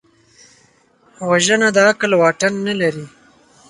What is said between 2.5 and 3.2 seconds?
نه لري